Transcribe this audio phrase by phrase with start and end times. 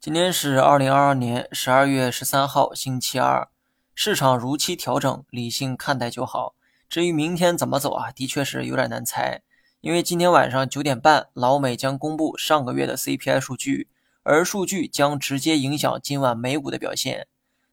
[0.00, 3.48] 今天是二零二二年十二月十三号，星期二。
[3.94, 6.54] 市场如期调整，理性看待就好。
[6.88, 9.42] 至于明天怎么走啊，的确是有点难猜。
[9.80, 13.88] 因为今天晚上九点半，老美将公布上个月的 CPI 数据，
[14.24, 17.26] 而数据将直接影响今晚美股的表现。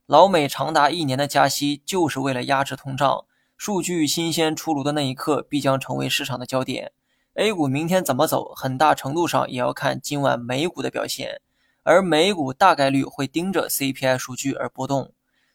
[0.06, 3.26] 老美长达一年的加息，就是为了压制通胀。
[3.58, 6.92] 数据新鲜出炉的那一刻，必将成为市场的焦点。
[7.40, 11.40] A 股明天怎么走，很大程度上也要看今晚美股的表现。
[11.84, 15.14] 而美股大概率会盯着 CPI 数据而波动。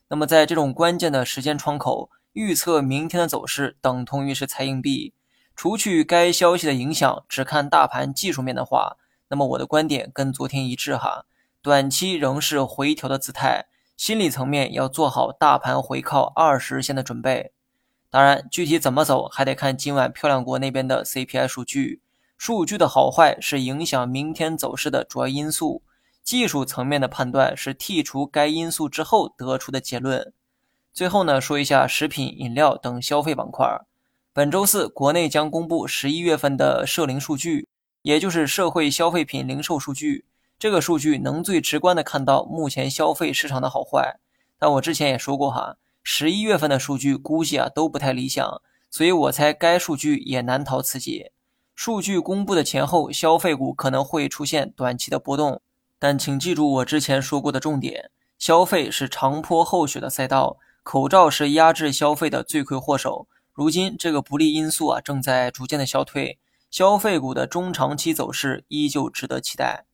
[0.09, 5.13] 那么，在这种关键的时间窗口，预测明天的走势等同于是猜硬币。
[5.55, 8.97] 除去该消息的影响，只看大盘技术面的话，
[9.29, 11.27] 那么我的观点跟昨天一致哈，
[11.61, 13.67] 短期仍是回调的姿态，
[13.99, 17.53] 心理层面要做好大盘回靠二十日线的准备。
[18.15, 22.01] 当然，具体怎么走，还得看今晚漂亮国那边的 CPI 数据。
[22.39, 25.83] 数据的好坏是影响明天走势的主要因素。
[26.23, 30.33] 技术层面的判断是剔除该因素之后得出的结论。
[30.93, 33.81] 最后呢，说一下食品饮料等消费板块。
[34.33, 37.67] 本周四，国内将公布十一月份的社零数据，
[38.03, 40.25] 也就是社会消费品零售数据。
[40.57, 44.21] 这个数据能最直观的看到目前消费市场的好坏。
[44.57, 45.77] 但我之前也说过哈，
[46.07, 51.33] 十一月份的数据估计啊都不太理想，所以我猜该数据也难逃此劫。
[51.75, 55.63] 数据公布的前后，消费股可能会出现短期的波动。
[55.99, 63.27] 但请记住我之前说过的重点：消费是长坡厚雪的赛道，口罩是压制消费的罪魁祸首。
[63.55, 66.39] 如今这个不利因素啊正在逐渐的消退，
[66.71, 69.87] 消费股的中长期走势依旧值得期待。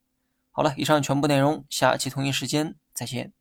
[0.50, 3.32] 好了，以上全部内容，下期同一时间再见。